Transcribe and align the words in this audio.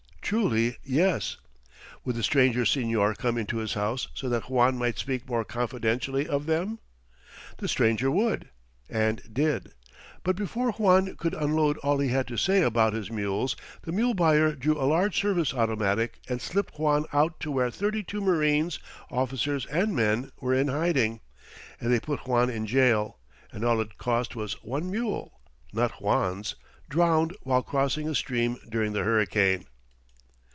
Truly 0.33 0.77
yes. 0.85 1.35
Would 2.05 2.15
the 2.15 2.23
stranger 2.23 2.61
señor 2.63 3.17
come 3.17 3.37
into 3.37 3.57
his 3.57 3.73
house 3.73 4.07
so 4.13 4.29
that 4.29 4.49
Juan 4.49 4.77
might 4.77 4.97
speak 4.97 5.27
more 5.27 5.43
confidentially 5.43 6.25
of 6.25 6.45
them? 6.45 6.79
The 7.57 7.67
stranger 7.67 8.09
would. 8.09 8.47
And 8.89 9.21
did. 9.33 9.73
But 10.23 10.37
before 10.37 10.71
Juan 10.71 11.17
could 11.17 11.33
unload 11.33 11.77
all 11.79 11.99
he 11.99 12.07
had 12.07 12.27
to 12.27 12.37
say 12.37 12.61
about 12.61 12.93
his 12.93 13.11
mules 13.11 13.57
the 13.81 13.91
mule 13.91 14.13
buyer 14.13 14.53
drew 14.55 14.79
a 14.81 14.87
large 14.87 15.19
service 15.19 15.53
automatic 15.53 16.21
and 16.29 16.41
slipped 16.41 16.79
Juan 16.79 17.07
out 17.11 17.41
to 17.41 17.51
where 17.51 17.69
thirty 17.69 18.01
two 18.01 18.21
marines, 18.21 18.79
officers 19.09 19.65
and 19.65 19.93
men, 19.93 20.31
were 20.39 20.53
in 20.53 20.69
hiding. 20.69 21.19
And 21.81 21.91
they 21.91 21.99
put 21.99 22.25
Juan 22.25 22.49
in 22.49 22.65
jail, 22.67 23.19
and 23.51 23.65
all 23.65 23.81
it 23.81 23.97
cost 23.97 24.37
was 24.37 24.63
one 24.63 24.89
mule 24.89 25.41
not 25.73 25.97
Juan's 25.99 26.55
drowned 26.87 27.35
while 27.41 27.63
crossing 27.63 28.07
a 28.07 28.15
stream 28.15 28.55
during 28.69 28.93
the 28.93 29.03
hurricane. 29.03 29.65